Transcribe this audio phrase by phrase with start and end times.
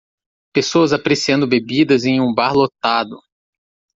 [0.51, 3.19] Pessoas apreciando bebidas em um bar lotado.